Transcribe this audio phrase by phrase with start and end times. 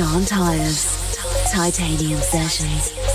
[0.00, 0.96] Tyas,
[1.52, 3.09] Tytanium Sessions.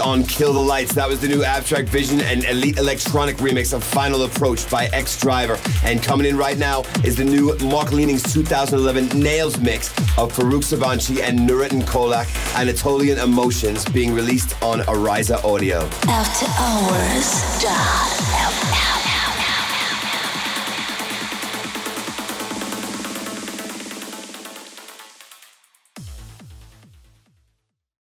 [0.00, 0.92] On Kill the Lights.
[0.94, 5.56] That was the new Abstract Vision and Elite Electronic remix of Final Approach by Ex-Driver.
[5.84, 10.64] And coming in right now is the new Mark Leaning's 2011 Nails mix of Farouk
[10.64, 15.88] Sabanci and Nurettin Kolak Anatolian Emotions being released on Ariza Audio.
[16.08, 18.29] After hours, dark.